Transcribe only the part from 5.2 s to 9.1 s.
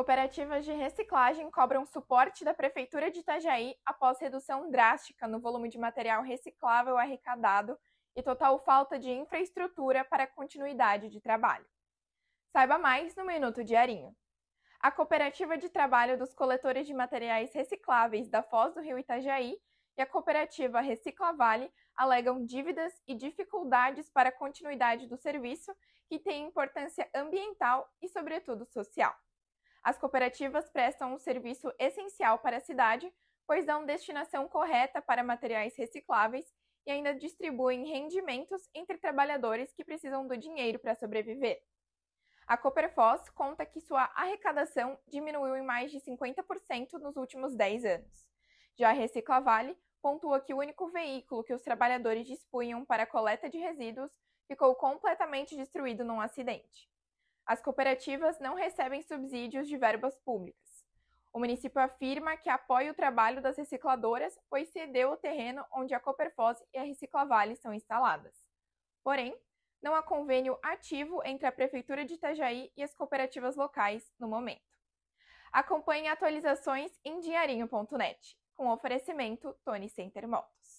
no volume de material reciclável arrecadado e total falta de